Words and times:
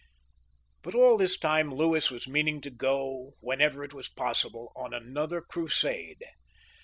But 0.81 0.95
aU 0.95 1.15
this 1.15 1.37
time 1.37 1.71
Louis 1.71 2.09
was 2.09 2.27
meaning 2.27 2.59
to 2.61 2.71
go, 2.71 3.35
whenever 3.39 3.83
it 3.83 3.93
was 3.93 4.09
possible, 4.09 4.71
on 4.75 4.95
another 4.95 5.41
Crusade. 5.41 6.23